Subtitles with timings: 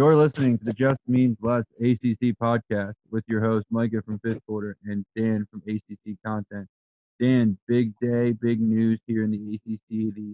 [0.00, 4.40] You're listening to the Just Means Less ACC podcast with your host, Micah from Fifth
[4.46, 6.66] Quarter and Dan from ACC Content.
[7.20, 10.14] Dan, big day, big news here in the ACC.
[10.14, 10.32] The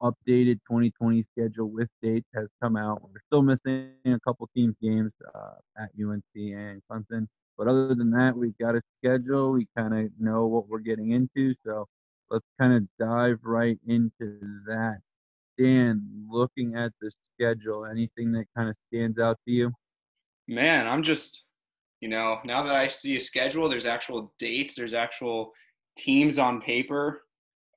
[0.00, 3.02] updated 2020 schedule with dates has come out.
[3.02, 7.26] We're still missing a couple teams games uh, at UNC and Clemson.
[7.56, 9.50] But other than that, we've got a schedule.
[9.50, 11.56] We kind of know what we're getting into.
[11.66, 11.88] So
[12.30, 14.38] let's kind of dive right into
[14.68, 14.98] that.
[15.58, 19.72] Dan, looking at the schedule, anything that kind of stands out to you?
[20.46, 21.44] Man, I'm just,
[22.00, 25.52] you know, now that I see a schedule, there's actual dates, there's actual
[25.96, 27.22] teams on paper,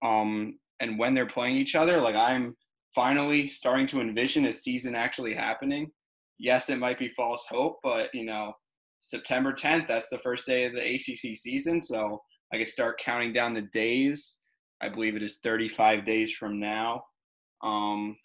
[0.03, 1.99] um, and when they're playing each other.
[1.99, 2.55] Like I'm
[2.93, 5.91] finally starting to envision a season actually happening.
[6.37, 8.53] Yes, it might be false hope, but you know,
[8.99, 12.21] September 10th, that's the first day of the ACC season, so
[12.53, 14.37] I can start counting down the days.
[14.81, 17.03] I believe it is 35 days from now.
[17.63, 18.17] Um,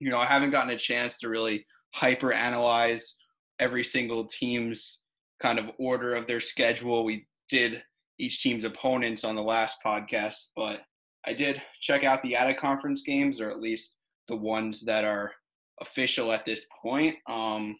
[0.00, 3.16] you know, I haven't gotten a chance to really hyper analyze
[3.58, 5.00] every single team's
[5.40, 7.04] kind of order of their schedule.
[7.04, 7.82] We did
[8.18, 10.80] each team's opponents on the last podcast, but
[11.26, 13.94] I did check out the out of conference games, or at least
[14.28, 15.32] the ones that are
[15.80, 17.16] official at this point.
[17.28, 17.76] Um,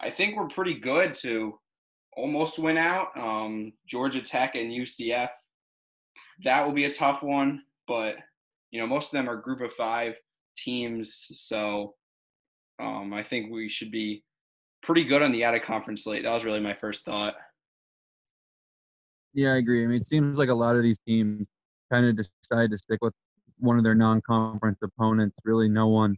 [0.00, 1.58] I think we're pretty good to
[2.16, 3.08] almost win out.
[3.16, 5.28] Um, Georgia Tech and UCF,
[6.44, 8.16] that will be a tough one, but
[8.76, 10.16] you know most of them are group of five
[10.54, 11.94] teams, so
[12.78, 14.22] um, I think we should be
[14.82, 16.24] pretty good on the out of conference slate.
[16.24, 17.36] That was really my first thought.
[19.32, 19.82] Yeah, I agree.
[19.82, 21.46] I mean, it seems like a lot of these teams
[21.90, 23.14] kind of decided to stick with
[23.60, 25.38] one of their non-conference opponents.
[25.46, 26.14] Really, no one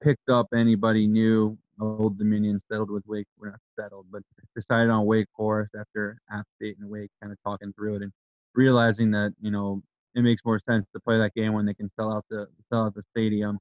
[0.00, 1.58] picked up anybody new.
[1.80, 3.26] Old Dominion settled with Wake.
[3.36, 4.22] We're not settled, but
[4.54, 8.12] decided on Wake Forest after App State and Wake kind of talking through it and
[8.54, 9.82] realizing that you know
[10.14, 12.86] it makes more sense to play that game when they can sell out the sell
[12.86, 13.58] out the stadium.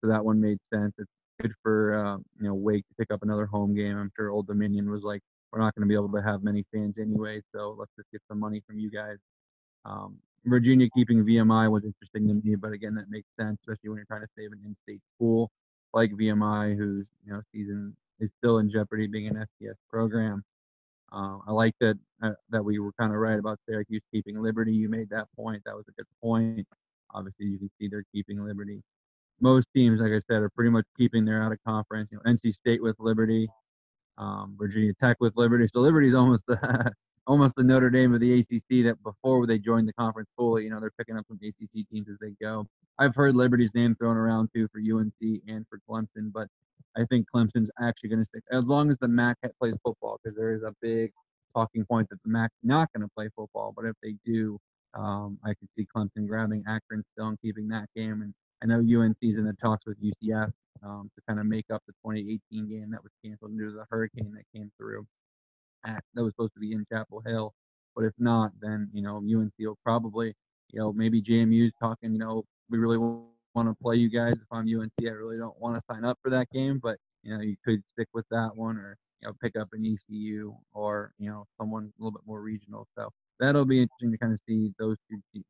[0.00, 0.92] So that one made sense.
[0.98, 3.96] It's good for uh, you know Wake to pick up another home game.
[3.96, 5.20] I'm sure Old Dominion was like,
[5.52, 8.20] we're not going to be able to have many fans anyway, so let's just get
[8.28, 9.18] some money from you guys.
[9.84, 13.96] Um, Virginia keeping VMI was interesting to me, but again, that makes sense, especially when
[13.96, 15.50] you're trying to save an in-state school
[15.94, 20.42] like VMI, whose you know season is still in jeopardy being an FCS program.
[21.12, 24.72] Uh, I like that uh, that we were kind of right about Syracuse keeping Liberty.
[24.72, 25.62] You made that point.
[25.66, 26.66] That was a good point.
[27.12, 28.82] Obviously, you can see they're keeping Liberty.
[29.40, 32.08] Most teams, like I said, are pretty much keeping their out of conference.
[32.10, 33.48] You know, NC State with Liberty,
[34.16, 35.66] um, Virginia Tech with Liberty.
[35.72, 36.92] So Liberty's almost the
[37.26, 38.84] almost the Notre Dame of the ACC.
[38.84, 42.08] That before they joined the conference fully, you know, they're picking up some ACC teams
[42.08, 42.66] as they go.
[42.98, 46.46] I've heard Liberty's name thrown around too for UNC and for Clemson, but
[46.96, 50.36] I think Clemson's actually going to stick as long as the MAC plays football because
[50.36, 51.12] there is a big
[51.54, 53.72] talking point that the MAC's not going to play football.
[53.74, 54.58] But if they do,
[54.94, 58.22] um, I could see Clemson grabbing Akron still and keeping that game.
[58.22, 61.82] And I know UNC's in the talks with UCF um, to kind of make up
[61.86, 65.06] the 2018 game that was canceled due to the hurricane that came through.
[65.86, 67.52] At, that was supposed to be in Chapel Hill.
[67.94, 70.34] But if not, then you know UNC will probably,
[70.72, 72.12] you know, maybe JMU's talking.
[72.12, 74.32] You know, we really want to play you guys.
[74.32, 77.34] If I'm UNC, I really don't want to sign up for that game, but you
[77.34, 81.12] know, you could stick with that one or you know, pick up an ECU or
[81.18, 82.86] you know, someone a little bit more regional.
[82.96, 83.10] So
[83.40, 85.42] that'll be interesting to kind of see those two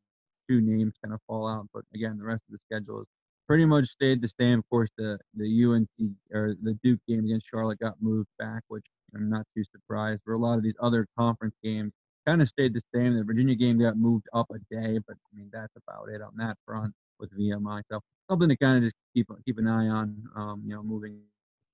[0.49, 1.69] two names kind of fall out.
[1.73, 3.07] But again, the rest of the schedule is
[3.47, 4.59] pretty much stayed the same.
[4.61, 8.85] Of course, the the UNC or the Duke game against Charlotte got moved back, which
[9.15, 10.23] I'm not too surprised.
[10.25, 11.93] For a lot of these other conference games,
[12.27, 13.17] kind of stayed the same.
[13.17, 16.33] The Virginia game got moved up a day, but I mean that's about it on
[16.37, 17.83] that front with VMI.
[17.91, 21.21] So something to kind of just keep keep an eye on, um, you know, moving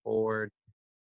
[0.04, 0.50] forward.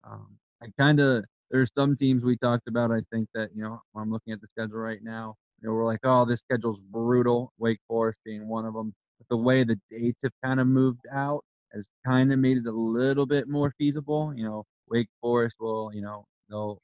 [0.05, 2.91] Um, I kind of there's some teams we talked about.
[2.91, 5.35] I think that you know I'm looking at the schedule right now.
[5.61, 7.53] You know, we're like, oh, this schedule's brutal.
[7.59, 8.93] Wake Forest being one of them.
[9.19, 12.67] But the way the dates have kind of moved out has kind of made it
[12.67, 14.33] a little bit more feasible.
[14.37, 16.79] You know, Wake Forest will, you know, they'll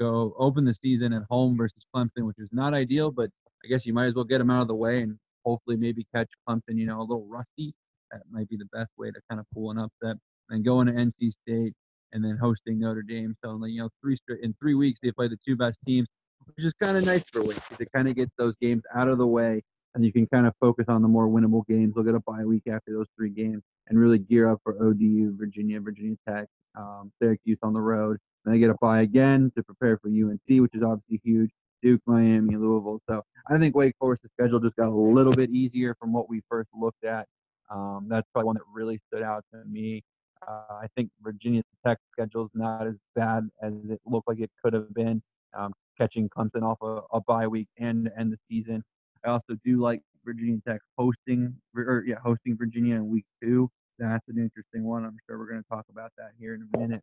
[0.00, 3.30] go open the season at home versus Clemson, which is not ideal, but
[3.64, 6.06] I guess you might as well get them out of the way and hopefully maybe
[6.14, 7.74] catch Clemson, you know, a little rusty.
[8.12, 10.16] That might be the best way to kind of pull an upset.
[10.50, 11.72] And going to NC State
[12.14, 13.36] and then hosting Notre Dame.
[13.44, 16.08] So you know, three in three weeks they play the two best teams,
[16.46, 19.08] which is kind of nice for Wake because it kind of gets those games out
[19.08, 19.62] of the way,
[19.94, 21.92] and you can kind of focus on the more winnable games.
[21.96, 25.36] Look at a bye week after those three games and really gear up for ODU,
[25.36, 26.46] Virginia, Virginia Tech,
[26.76, 28.16] um, Syracuse on the road.
[28.44, 31.50] And they get a bye again to prepare for UNC, which is obviously huge.
[31.82, 33.00] Duke, Miami, Louisville.
[33.08, 36.40] So I think Wake Forest's schedule just got a little bit easier from what we
[36.48, 37.26] first looked at.
[37.70, 40.02] Um, that's probably one that really stood out to me.
[40.46, 44.50] Uh, I think Virginia Tech schedule is not as bad as it looked like it
[44.62, 45.22] could have been.
[45.56, 48.82] Um, catching Clemson off a, a bye week and end the season.
[49.24, 53.70] I also do like Virginia Tech hosting or yeah hosting Virginia in week two.
[53.98, 55.04] that's an interesting one.
[55.04, 57.02] I'm sure we're going to talk about that here in a minute.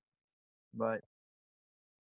[0.73, 1.01] But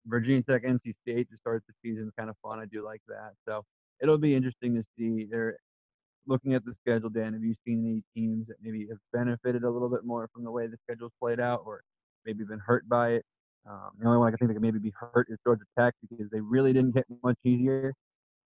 [0.06, 2.58] Virginia Tech, NC State to start the season kind of fun.
[2.58, 3.32] I do like that.
[3.48, 3.62] So
[4.02, 5.26] it'll be interesting to see.
[5.30, 5.56] They're
[6.26, 7.32] looking at the schedule, Dan.
[7.32, 10.50] Have you seen any teams that maybe have benefited a little bit more from the
[10.50, 11.82] way the schedule's played out, or
[12.24, 13.24] maybe been hurt by it?
[13.68, 15.94] Um, the only one I can think that could maybe be hurt is Georgia Tech
[16.08, 17.94] because they really didn't get much easier.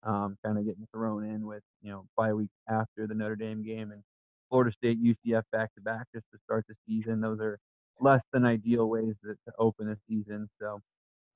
[0.04, 3.36] Um, kind of getting thrown in with you know by a week after the Notre
[3.36, 4.04] Dame game and
[4.50, 7.22] Florida State, UCF back to back just to start the season.
[7.22, 7.58] Those are
[8.00, 10.50] less than ideal ways to, to open the season.
[10.62, 10.80] So,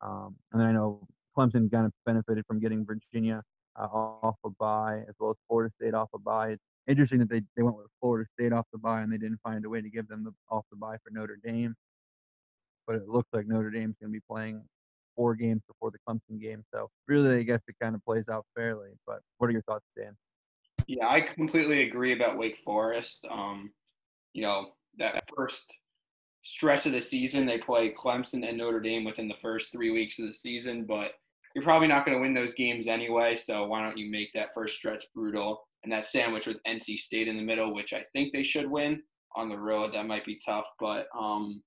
[0.01, 3.41] um, and I know Clemson kind of benefited from getting Virginia
[3.77, 6.51] uh, off a bye as well as Florida State off a bye.
[6.51, 9.39] It's interesting that they, they went with Florida State off the bye and they didn't
[9.43, 11.75] find a way to give them the off the bye for Notre Dame.
[12.87, 14.63] But it looks like Notre Dame's going to be playing
[15.15, 16.63] four games before the Clemson game.
[16.73, 18.89] So really, I guess it kind of plays out fairly.
[19.05, 20.15] But what are your thoughts, Dan?
[20.87, 23.25] Yeah, I completely agree about Wake Forest.
[23.29, 23.71] Um,
[24.33, 25.71] you know, that first
[26.43, 30.19] stretch of the season, they play Clemson and Notre Dame within the first three weeks
[30.19, 31.11] of the season, but
[31.59, 33.35] you're probably not going to win those games anyway.
[33.35, 35.67] So why don't you make that first stretch brutal?
[35.83, 39.01] And that sandwich with NC State in the middle, which I think they should win
[39.35, 40.67] on the road, that might be tough.
[40.79, 41.61] But um,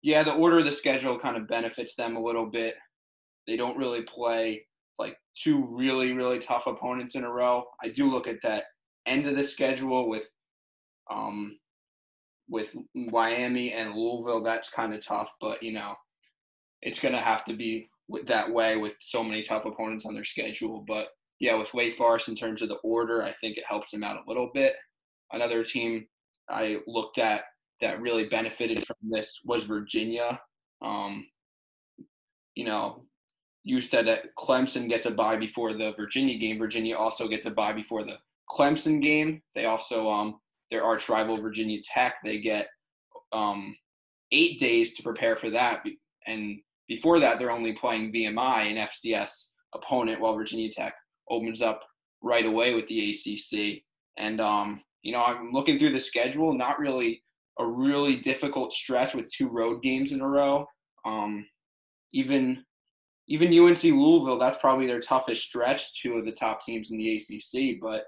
[0.00, 2.76] yeah, the order of the schedule kind of benefits them a little bit.
[3.46, 4.64] They don't really play
[4.98, 7.64] like two really really tough opponents in a row.
[7.82, 8.64] I do look at that
[9.04, 10.24] end of the schedule with
[11.10, 11.58] um
[12.48, 14.42] with Miami and Louisville.
[14.42, 15.94] That's kind of tough, but you know
[16.80, 17.90] it's gonna have to be
[18.24, 20.84] that way with so many tough opponents on their schedule.
[20.86, 21.08] But
[21.40, 24.16] yeah, with Wake Forest in terms of the order, I think it helps them out
[24.16, 24.74] a little bit.
[25.32, 26.06] Another team
[26.48, 27.42] I looked at
[27.80, 30.40] that really benefited from this was Virginia.
[30.82, 31.26] Um,
[32.54, 33.04] you know,
[33.64, 36.58] you said that Clemson gets a bye before the Virginia game.
[36.58, 38.16] Virginia also gets a bye before the
[38.50, 39.42] Clemson game.
[39.54, 40.36] They also um
[40.70, 42.14] their arch rival Virginia Tech.
[42.24, 42.68] They get
[43.32, 43.76] um
[44.32, 45.84] eight days to prepare for that,
[46.26, 50.94] and before that they're only playing VMI, an FCS opponent, while Virginia Tech
[51.30, 51.82] opens up
[52.22, 53.82] right away with the ACC.
[54.18, 57.22] And um you know I'm looking through the schedule, not really
[57.58, 60.66] a really difficult stretch with two road games in a row.
[61.04, 61.46] Um,
[62.12, 62.64] even
[63.28, 67.16] even UNC Louisville, that's probably their toughest stretch, two of the top teams in the
[67.16, 68.04] ACC, but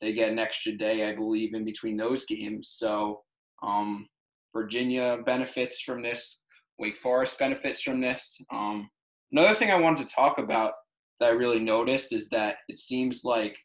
[0.00, 2.74] they get an extra day, I believe, in between those games.
[2.76, 3.22] So
[3.62, 4.08] um,
[4.52, 6.40] Virginia benefits from this.
[6.78, 8.40] Wake Forest benefits from this.
[8.52, 8.88] Um,
[9.32, 10.72] another thing I wanted to talk about
[11.20, 13.56] that I really noticed is that it seems like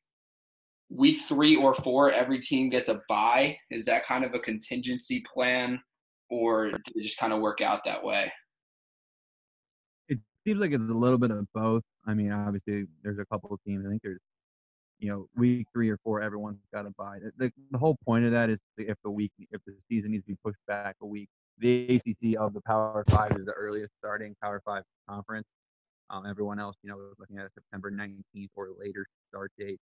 [0.90, 3.58] week three or four, every team gets a bye.
[3.70, 5.80] Is that kind of a contingency plan,
[6.30, 8.32] or did it just kind of work out that way?
[10.08, 11.84] It seems like it's a little bit of both.
[12.06, 13.86] I mean, obviously, there's a couple of teams.
[13.86, 14.20] I think there's,
[15.00, 17.20] you know, week three or four, everyone's got a buy.
[17.38, 20.32] The, the whole point of that is if the week, if the season needs to
[20.32, 21.30] be pushed back a week,
[21.62, 25.48] the ACC of the Power Five is the earliest starting Power Five conference.
[26.10, 29.80] Um, everyone else, you know, was looking at a September 19th or later start date.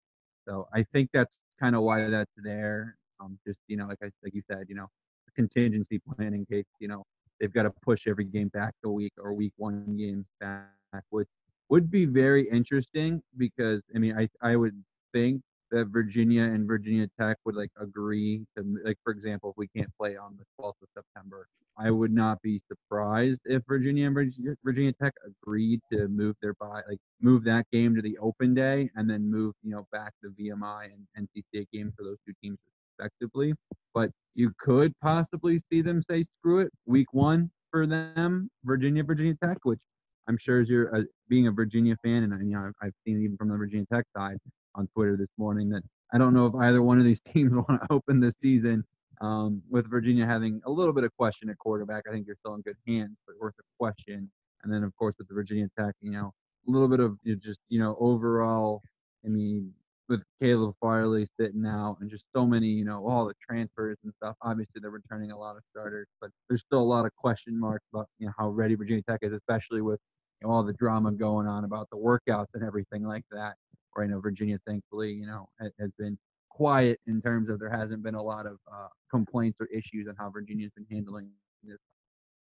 [0.47, 2.95] So I think that's kind of why that's there.
[3.19, 4.87] Um, just you know, like I like you said, you know,
[5.35, 7.03] contingency plan in case you know
[7.39, 10.69] they've got to push every game back a week or week one games back,
[11.09, 11.27] which
[11.69, 14.81] would be very interesting because I mean I I would
[15.13, 19.67] think that Virginia and Virginia Tech would like agree to like for example if we
[19.75, 24.31] can't play on the 12th of September I would not be surprised if Virginia and
[24.63, 28.89] Virginia Tech agreed to move their bye like move that game to the open day
[28.95, 32.33] and then move you know back the VMI and NC State game for those two
[32.41, 32.57] teams
[32.97, 33.53] respectively.
[33.93, 39.35] But you could possibly see them say, screw it, week one for them, Virginia, Virginia
[39.43, 39.79] Tech, which
[40.27, 43.37] I'm sure as you're uh, being a Virginia fan, and you know I've seen even
[43.37, 44.37] from the Virginia Tech side
[44.75, 47.81] on Twitter this morning that I don't know if either one of these teams want
[47.81, 48.83] to open the season
[49.21, 52.03] um, with Virginia having a little bit of question at quarterback.
[52.07, 54.29] I think you're still in good hands, but worth a question.
[54.63, 56.31] And then of course with the Virginia Tech, you know,
[56.67, 58.81] a little bit of you know, just you know overall.
[59.25, 59.73] I mean,
[60.07, 64.13] with Caleb Farley sitting out and just so many, you know, all the transfers and
[64.17, 64.35] stuff.
[64.41, 67.85] Obviously, they're returning a lot of starters, but there's still a lot of question marks
[67.93, 69.99] about you know how ready Virginia Tech is, especially with
[70.41, 73.55] you know, all the drama going on about the workouts and everything like that.
[73.97, 76.17] Right now, Virginia, thankfully, you know, has been
[76.49, 80.15] quiet in terms of there hasn't been a lot of uh, complaints or issues on
[80.17, 81.29] how Virginia's been handling
[81.63, 81.77] this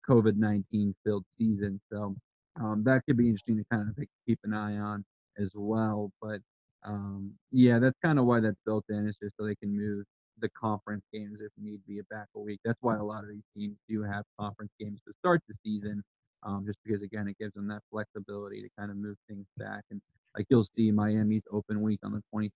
[0.09, 1.79] COVID-19 filled season.
[1.91, 2.15] So
[2.59, 5.03] um, that could be interesting to kind of keep an eye on
[5.37, 6.11] as well.
[6.21, 6.39] But
[6.85, 9.07] um, yeah, that's kind of why that's built in.
[9.07, 10.05] It's just so they can move
[10.39, 12.59] the conference games if need be back a week.
[12.63, 16.03] That's why a lot of these teams do have conference games to start the season,
[16.43, 19.83] um, just because again it gives them that flexibility to kind of move things back.
[19.91, 20.01] And
[20.35, 22.51] like you'll see, Miami's open week on the 20.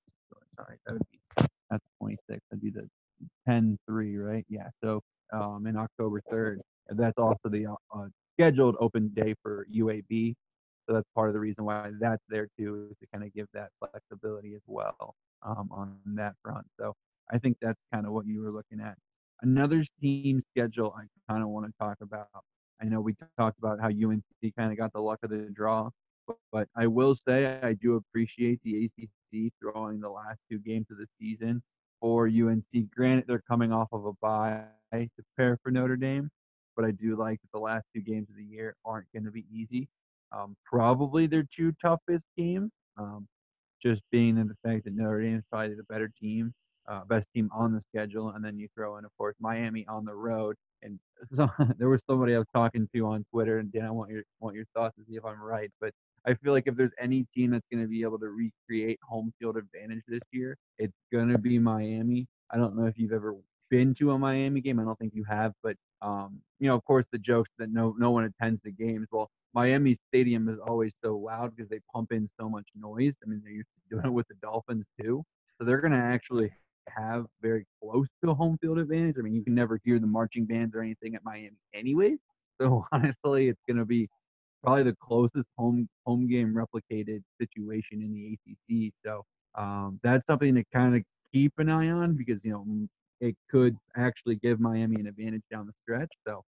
[0.56, 1.20] Sorry, that would be
[1.70, 2.40] that's 26.
[2.50, 2.88] That'd be the
[3.48, 3.78] 10-3,
[4.26, 4.46] right?
[4.50, 4.68] Yeah.
[4.84, 6.58] So um, in October 3rd,
[6.90, 8.06] that's also the uh,
[8.36, 10.34] scheduled open day for UAB.
[10.88, 13.48] So that's part of the reason why that's there too, is to kind of give
[13.54, 16.66] that flexibility as well um, on that front.
[16.80, 16.94] So
[17.32, 18.96] I think that's kind of what you were looking at.
[19.42, 22.28] Another team schedule I kind of want to talk about.
[22.82, 24.24] I know we talked about how UNC
[24.58, 25.90] kind of got the luck of the draw,
[26.52, 30.98] but, I will say I do appreciate the ACC throwing the last two games of
[30.98, 31.62] the season
[32.00, 32.64] for UNC.
[32.96, 34.64] Granted, they're coming off of a bye
[34.94, 36.30] to prepare for Notre Dame,
[36.76, 39.32] but I do like that the last two games of the year aren't going to
[39.32, 39.88] be easy.
[40.32, 43.28] Um, probably their two toughest games, um,
[43.82, 46.54] just being in the fact that Notre Dame is probably the better team
[46.90, 50.06] uh, best team on the schedule, and then you throw in, of course, Miami on
[50.06, 50.56] the road.
[50.82, 51.00] And
[51.36, 54.24] so, there was somebody I was talking to on Twitter, and Dan, I want your
[54.40, 55.72] want your thoughts to see if I'm right.
[55.80, 55.94] But
[56.28, 59.34] I feel like if there's any team that's going to be able to recreate home
[59.40, 62.28] field advantage this year, it's going to be Miami.
[62.52, 63.36] I don't know if you've ever
[63.70, 64.80] been to a Miami game.
[64.80, 67.96] I don't think you have, but um, you know, of course, the jokes that no
[67.98, 69.08] no one attends the games.
[69.12, 73.14] Well, Miami Stadium is always so loud because they pump in so much noise.
[73.24, 75.24] I mean, they're used to doing it with the Dolphins too.
[75.58, 76.52] So they're going to actually
[76.88, 79.16] have very close to a home field advantage.
[79.20, 82.18] I mean, you can never hear the marching bands or anything at Miami, anyways.
[82.62, 84.10] So honestly, it's going to be
[84.64, 88.94] probably the closest home home game replicated situation in the ACC.
[89.06, 89.24] So
[89.56, 92.66] um, that's something to kind of keep an eye on because you know
[93.22, 96.12] it could actually give Miami an advantage down the stretch.
[96.28, 96.44] So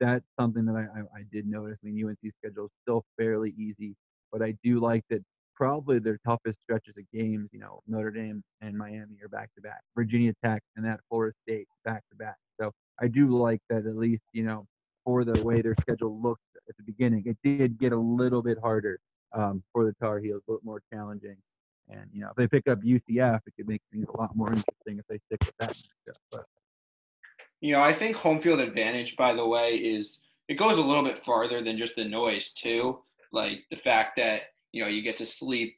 [0.00, 1.78] that's something that I, I, I did notice.
[1.82, 3.94] I mean, UNC schedule is still fairly easy,
[4.32, 5.22] but I do like that
[5.54, 7.48] probably their toughest stretches of games.
[7.52, 9.80] You know, Notre Dame and Miami are back to back.
[9.94, 12.36] Virginia Tech and that Florida State back to back.
[12.60, 14.66] So I do like that at least you know
[15.04, 18.58] for the way their schedule looked at the beginning, it did get a little bit
[18.60, 18.98] harder
[19.32, 21.36] um, for the Tar Heels, a little more challenging.
[21.88, 24.48] And you know, if they pick up UCF, it could make things a lot more
[24.48, 25.76] interesting if they stick with that.
[26.32, 26.44] But
[27.60, 31.04] you know, I think home field advantage, by the way, is it goes a little
[31.04, 33.00] bit farther than just the noise too.
[33.32, 34.42] Like the fact that
[34.72, 35.76] you know you get to sleep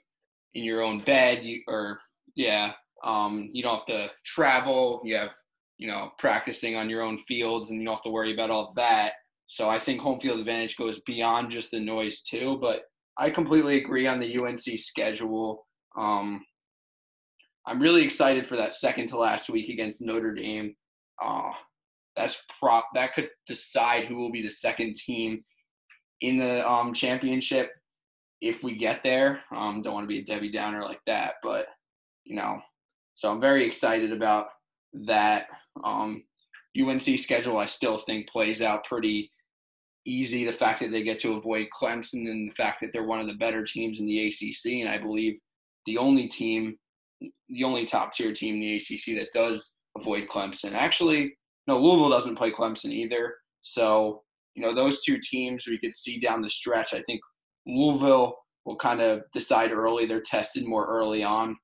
[0.55, 2.01] in your own bed you or
[2.35, 2.73] yeah
[3.05, 5.31] um, you don't have to travel you have
[5.77, 8.73] you know practicing on your own fields and you don't have to worry about all
[8.75, 9.13] that
[9.49, 12.83] so i think home field advantage goes beyond just the noise too but
[13.19, 16.45] i completely agree on the unc schedule um,
[17.67, 20.75] i'm really excited for that second to last week against notre dame
[21.23, 21.51] uh,
[22.17, 25.43] that's prop that could decide who will be the second team
[26.21, 27.71] in the um, championship
[28.41, 29.41] if we get there.
[29.55, 31.67] Um, don't want to be a Debbie Downer like that, but
[32.25, 32.61] you know,
[33.15, 34.47] so I'm very excited about
[35.07, 35.47] that.
[35.83, 36.25] Um,
[36.79, 39.31] UNC schedule, I still think plays out pretty
[40.05, 40.45] easy.
[40.45, 43.27] The fact that they get to avoid Clemson and the fact that they're one of
[43.27, 45.39] the better teams in the ACC, and I believe
[45.87, 46.77] the only team,
[47.21, 50.73] the only top tier team in the ACC that does avoid Clemson.
[50.73, 51.37] Actually,
[51.67, 53.35] no, Louisville doesn't play Clemson either.
[53.63, 54.23] So,
[54.55, 56.95] you know, those two teams we could see down the stretch.
[56.95, 57.21] I think
[57.67, 60.07] Louisville will kind of decide early.
[60.07, 61.57] They're tested more early on.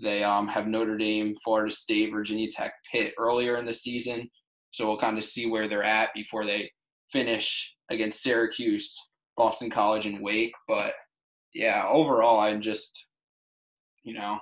[0.00, 4.28] They um, have Notre Dame, Florida State, Virginia Tech, Pitt earlier in the season.
[4.72, 6.70] So we'll kind of see where they're at before they
[7.14, 8.98] finish against Syracuse,
[9.36, 10.52] Boston College, and Wake.
[10.66, 10.92] But
[11.54, 13.06] yeah, overall, I'm just,
[14.02, 14.38] you know,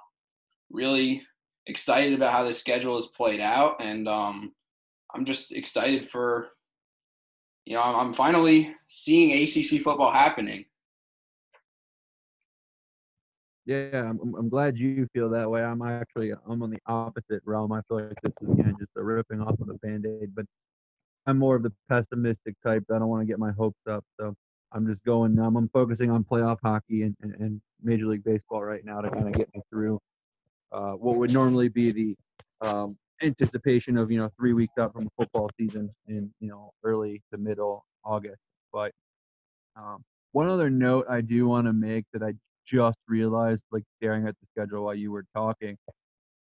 [0.71, 1.23] really
[1.67, 3.77] excited about how the schedule is played out.
[3.81, 4.55] And um,
[5.15, 6.49] I'm just excited for,
[7.67, 10.65] you know, I'm finally seeing ACC football happening.
[13.65, 15.63] Yeah, I'm, I'm glad you feel that way.
[15.63, 17.71] I'm actually I'm on the opposite realm.
[17.71, 19.92] I feel like this is again just a ripping off of the but
[21.33, 22.85] I'm more of the pessimistic type.
[22.95, 24.35] I don't want to get my hopes up, so
[24.71, 25.39] I'm just going.
[25.39, 29.09] Um, I'm focusing on playoff hockey and, and, and Major League Baseball right now to
[29.09, 29.99] kind of get me through
[30.73, 32.17] uh, what would normally be the
[32.69, 36.71] um, anticipation of you know three weeks out from the football season in you know
[36.85, 38.43] early to middle August.
[38.75, 38.93] But
[39.75, 42.35] um, one other note I do want to make that I
[42.67, 45.79] just realized, like staring at the schedule while you were talking,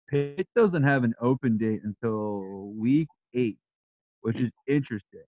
[0.07, 3.57] Pitt doesn't have an open date until week eight,
[4.21, 5.23] which is interesting.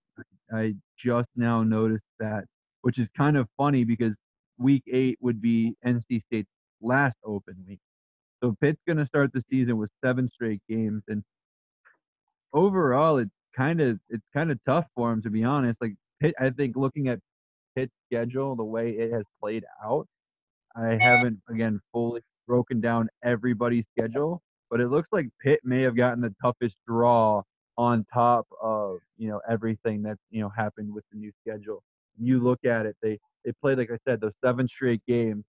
[0.54, 2.46] I just now noticed that,
[2.82, 4.14] which is kind of funny because
[4.58, 6.50] week eight would be NC State's
[6.82, 7.80] last open week.
[8.44, 11.24] So Pitt's going to start the season with seven straight games, and
[12.54, 15.82] overall, it's kind of it's kind of tough for him to be honest.
[15.82, 17.20] Like Pitt, I think looking at
[17.76, 20.08] Pitt's schedule, the way it has played out,
[20.76, 25.96] I haven't again fully broken down everybody's schedule, but it looks like Pitt may have
[25.96, 27.44] gotten the toughest draw
[27.80, 31.84] on top of you know everything that's you know happened with the new schedule.
[32.20, 35.46] You look at it, they they played like I said those seven straight games,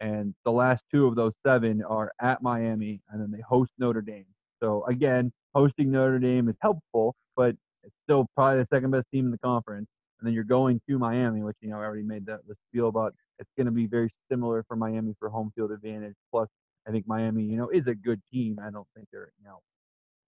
[0.00, 4.02] and the last two of those seven are at Miami, and then they host Notre
[4.02, 4.26] Dame.
[4.62, 9.26] So again, hosting Notre Dame is helpful, but It's still probably the second best team
[9.26, 9.88] in the conference.
[10.20, 12.88] And then you're going to Miami, which you know I already made that the spiel
[12.88, 13.14] about.
[13.40, 16.14] It's going to be very similar for Miami for home field advantage.
[16.30, 16.48] Plus,
[16.88, 18.58] I think Miami, you know, is a good team.
[18.62, 19.60] I don't think they're, you know,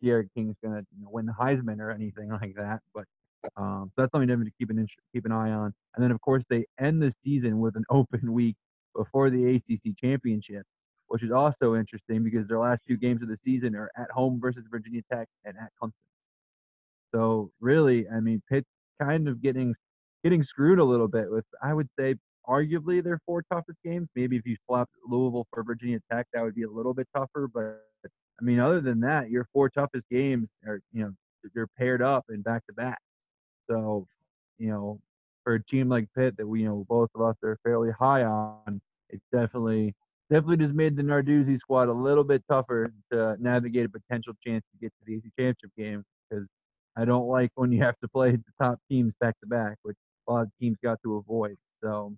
[0.03, 2.81] Pierre King's going to you know, win the Heisman or anything like that.
[2.95, 3.05] But
[3.57, 5.73] um, so that's something to keep an keep an eye on.
[5.95, 8.57] And then of course they end the season with an open week
[8.97, 10.65] before the ACC championship,
[11.09, 14.39] which is also interesting because their last two games of the season are at home
[14.41, 15.93] versus Virginia Tech and at Clemson.
[17.15, 18.69] So really, I mean, Pitt's
[19.01, 19.75] kind of getting
[20.23, 22.15] getting screwed a little bit with I would say
[22.49, 24.09] arguably their four toughest games.
[24.15, 27.49] Maybe if you flop Louisville for Virginia Tech, that would be a little bit tougher.
[27.53, 27.83] But
[28.41, 31.13] I mean, other than that, your four toughest games are you know
[31.55, 33.01] they're paired up and back to back.
[33.71, 34.07] So
[34.59, 35.01] you know,
[35.45, 38.25] for a team like Pitt that we you know both of us are fairly high
[38.25, 39.95] on, it's definitely
[40.31, 44.65] definitely just made the Narduzzi squad a little bit tougher to navigate a potential chance
[44.73, 46.47] to get to the ACC championship game because
[46.97, 49.97] I don't like when you have to play the top teams back to back, which
[50.29, 51.57] a lot of teams got to avoid.
[51.83, 52.15] So,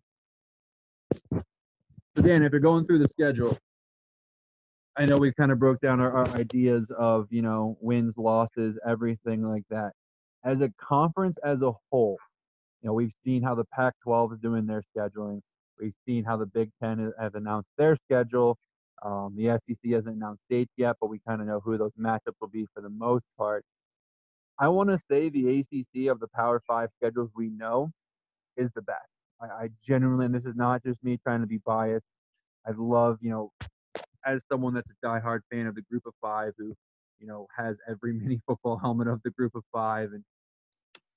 [1.30, 1.44] but
[2.24, 3.58] Dan, if you're going through the schedule,
[4.96, 8.78] I know we kind of broke down our, our ideas of you know wins, losses,
[8.86, 9.92] everything like that.
[10.44, 12.16] As a conference as a whole,
[12.82, 15.40] you know we've seen how the Pac-12 is doing their scheduling.
[15.80, 18.56] We've seen how the Big Ten has announced their schedule.
[19.04, 22.38] Um, the SEC hasn't announced dates yet, but we kind of know who those matchups
[22.40, 23.64] will be for the most part.
[24.60, 27.90] I want to say the ACC of the Power Five schedules we know
[28.56, 29.00] is the best.
[29.40, 32.06] I, I genuinely, and this is not just me trying to be biased.
[32.66, 33.52] I love, you know,
[34.26, 36.74] as someone that's a diehard fan of the Group of Five, who,
[37.18, 40.24] you know, has every mini football helmet of the Group of Five, and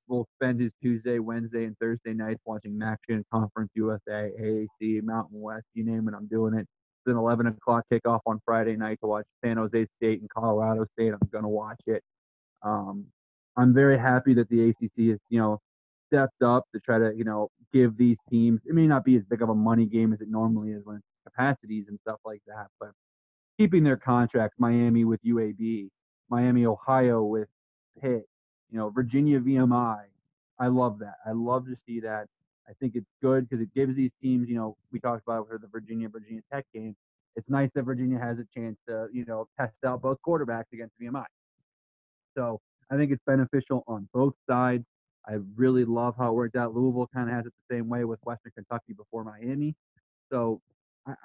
[0.07, 5.65] will spend his Tuesday, Wednesday, and Thursday nights watching MACtion Conference USA, AAC, Mountain West,
[5.73, 6.61] you name it, I'm doing it.
[6.61, 10.85] It's an 11 o'clock kickoff on Friday night to watch San Jose State and Colorado
[10.93, 11.13] State.
[11.13, 12.03] I'm going to watch it.
[12.63, 13.05] Um,
[13.55, 15.59] I'm very happy that the ACC has, you know,
[16.11, 18.61] stepped up to try to, you know, give these teams.
[18.65, 21.01] It may not be as big of a money game as it normally is when
[21.27, 22.91] capacities and stuff like that, but
[23.57, 25.89] keeping their contracts, Miami with UAB,
[26.29, 27.47] Miami, Ohio with
[28.01, 28.27] Pitt,
[28.69, 30.03] you know, Virginia VMI.
[30.59, 31.15] I love that.
[31.25, 32.27] I love to see that.
[32.69, 35.57] I think it's good because it gives these teams, you know, we talked about for
[35.57, 36.95] the Virginia Virginia Tech game.
[37.35, 40.93] It's nice that Virginia has a chance to, you know, test out both quarterbacks against
[41.01, 41.25] VMI.
[42.35, 42.59] So
[42.91, 44.83] I think it's beneficial on both sides.
[45.27, 46.73] I really love how it worked out.
[46.73, 49.75] Louisville kind of has it the same way with Western Kentucky before Miami.
[50.31, 50.61] So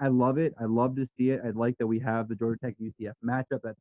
[0.00, 0.54] I, love it.
[0.60, 1.40] I love to see it.
[1.44, 3.60] I like that we have the Georgia Tech UCF matchup.
[3.62, 3.80] That's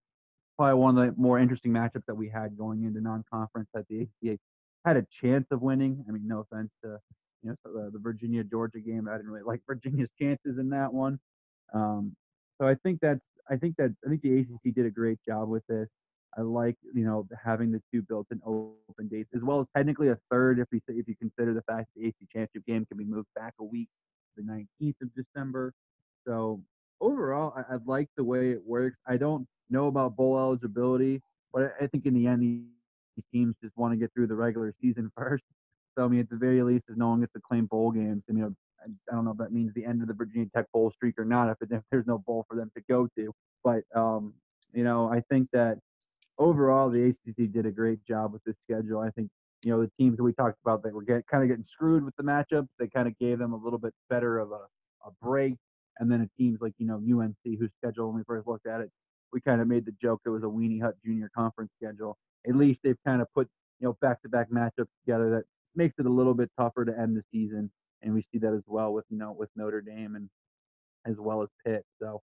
[0.58, 4.08] probably one of the more interesting matchups that we had going into non-conference that the
[4.26, 4.38] ACA
[4.86, 6.04] had a chance of winning.
[6.08, 6.98] I mean, no offense to
[7.44, 9.08] you know the, the Virginia Georgia game.
[9.08, 11.20] I didn't really like Virginia's chances in that one.
[11.74, 12.16] Um,
[12.60, 15.50] so I think that's I think that I think the ACC did a great job
[15.50, 15.88] with this.
[16.38, 20.18] I like you know having the two built-in open dates as well as technically a
[20.32, 23.28] third if you if you consider the fact the ACC championship game can be moved
[23.36, 23.90] back a week,
[24.38, 25.74] to the 19th of December.
[26.28, 26.62] So
[27.00, 28.98] overall, I, I like the way it works.
[29.08, 31.22] I don't know about bowl eligibility,
[31.54, 34.74] but I think in the end, these teams just want to get through the regular
[34.82, 35.44] season first.
[35.98, 38.24] So I mean, at the very least, if no one gets to claim bowl games,
[38.30, 40.66] I mean, I, I don't know if that means the end of the Virginia Tech
[40.72, 41.50] bowl streak or not.
[41.50, 44.34] If, it, if there's no bowl for them to go to, but um,
[44.74, 45.78] you know, I think that
[46.38, 49.00] overall the ACC did a great job with this schedule.
[49.00, 49.30] I think
[49.64, 52.04] you know the teams that we talked about that were get, kind of getting screwed
[52.04, 54.66] with the matchups, they kind of gave them a little bit better of a,
[55.06, 55.56] a break.
[56.00, 58.92] And then teams like you know UNC, whose schedule when we first looked at it
[59.32, 62.18] we kind of made the joke it was a Weenie Hut Junior Conference schedule.
[62.48, 63.48] At least they've kind of put
[63.80, 65.44] you know back-to-back matchups together that
[65.76, 68.64] makes it a little bit tougher to end the season, and we see that as
[68.68, 70.30] well with you know with Notre Dame and
[71.06, 71.84] as well as Pitt.
[72.00, 72.22] So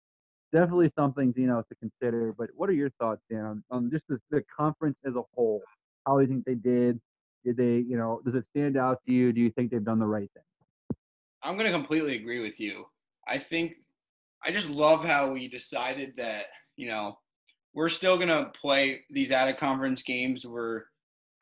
[0.53, 2.35] definitely something you know to consider.
[2.37, 5.63] But what are your thoughts, Dan, on, on just the, the conference as a whole?
[6.07, 7.01] How do you think they did?
[7.45, 9.33] Did they, you know, does it stand out to you?
[9.33, 10.97] Do you think they've done the right thing?
[11.43, 12.87] I'm going to completely agree with you.
[13.29, 13.73] I think
[14.45, 17.19] I just love how we decided that you know,
[17.75, 20.47] we're still gonna play these out of conference games.
[20.47, 20.85] We're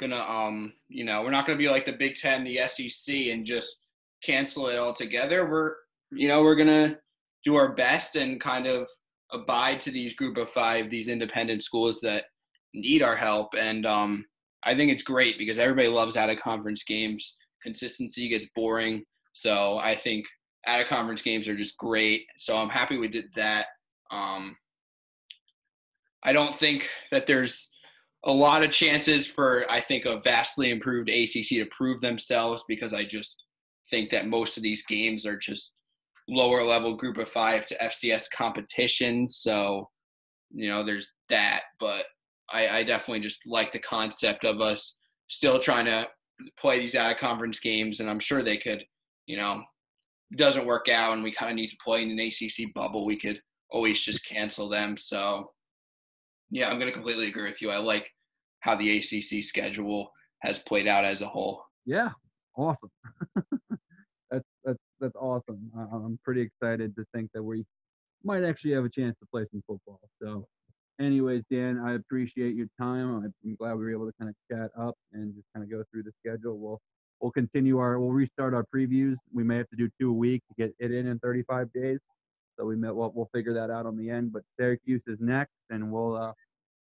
[0.01, 3.45] gonna, um, you know, we're not gonna be like the Big Ten, the SEC, and
[3.45, 3.77] just
[4.23, 5.49] cancel it altogether.
[5.49, 5.75] We're,
[6.11, 6.99] you know, we're gonna
[7.45, 8.89] do our best and kind of
[9.33, 12.25] abide to these group of five, these independent schools that
[12.73, 13.55] need our help.
[13.57, 14.25] And um,
[14.65, 17.37] I think it's great because everybody loves out of conference games.
[17.63, 19.05] Consistency gets boring.
[19.33, 20.25] So I think
[20.67, 22.27] out of conference games are just great.
[22.37, 23.67] So I'm happy we did that.
[24.11, 24.57] Um,
[26.23, 27.71] I don't think that there's
[28.25, 32.95] a lot of chances for I think a vastly improved ACC to prove themselves because
[32.95, 33.45] I just
[33.91, 35.73] think that most of these games are just
[36.29, 39.29] lower level group of five to FCS competition.
[39.29, 39.91] So,
[40.51, 42.05] you know, there's that, but
[42.51, 44.97] I, I definitely just like the concept of us
[45.29, 46.09] still trying to
[46.57, 48.85] play these out of conference games, and I'm sure they could,
[49.27, 49.63] you know,
[50.37, 53.19] doesn't work out and we kind of need to play in an ACC bubble, we
[53.19, 54.97] could always just cancel them.
[54.97, 55.51] So,
[56.51, 57.71] yeah, I'm going to completely agree with you.
[57.71, 58.09] I like
[58.61, 60.11] how the ACC schedule
[60.43, 61.65] has played out as a whole.
[61.87, 62.11] Yeah,
[62.57, 62.91] awesome.
[64.31, 65.71] that's that's that's awesome.
[65.77, 67.65] I'm pretty excited to think that we
[68.23, 70.01] might actually have a chance to play some football.
[70.23, 70.47] So,
[71.01, 73.33] anyways, Dan, I appreciate your time.
[73.45, 75.85] I'm glad we were able to kind of chat up and just kind of go
[75.91, 76.59] through the schedule.
[76.59, 76.81] We'll
[77.25, 79.17] we'll continue our we'll restart our previews.
[79.33, 81.99] We may have to do two a week to get it in in 35 days.
[82.59, 84.31] So we may we'll, we'll figure that out on the end.
[84.31, 86.33] But Syracuse is next, and we'll uh,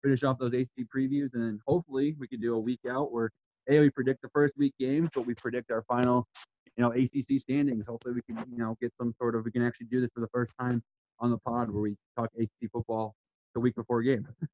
[0.02, 3.30] finish off those ACC previews, and then hopefully we can do a week out where
[3.70, 6.28] a we predict the first week games, but we predict our final,
[6.76, 7.86] you know, ACC standings.
[7.88, 10.20] Hopefully we can you know get some sort of we can actually do this for
[10.20, 10.82] the first time
[11.20, 13.14] on the pod where we talk ACC football
[13.54, 14.28] the week before game.